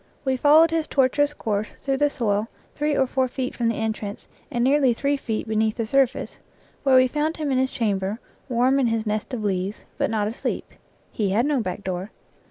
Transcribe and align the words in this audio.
We 0.25 0.35
followed 0.35 0.71
his 0.71 0.87
tortuous 0.87 1.31
course 1.31 1.73
through 1.79 1.97
the 1.97 2.09
soil 2.09 2.47
three 2.73 2.95
or 2.97 3.05
four 3.05 3.27
feet 3.27 3.53
from 3.53 3.67
the 3.67 3.75
entrance 3.75 4.27
and 4.49 4.63
nearly 4.63 4.95
three 4.95 5.15
feet 5.15 5.47
beneath 5.47 5.77
the 5.77 5.85
surface, 5.85 6.39
where 6.81 6.95
we 6.95 7.07
found 7.07 7.37
him 7.37 7.51
in, 7.51 7.59
his 7.59 7.71
chamber, 7.71 8.19
warm 8.49 8.79
in 8.79 8.87
his 8.87 9.05
nest 9.05 9.31
of 9.31 9.43
leaves, 9.43 9.85
but 9.99 10.09
not 10.09 10.27
asleep. 10.27 10.71
He 11.11 11.29
had 11.29 11.45
no 11.45 11.61
back 11.61 11.83
door. 11.83 12.09